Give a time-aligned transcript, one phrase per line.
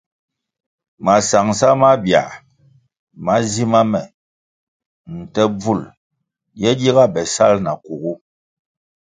[1.03, 2.23] Masangʼsa mabia
[3.25, 4.01] ma zima me
[5.17, 5.81] nte bvul
[6.61, 8.13] yè giga be sal nakugu.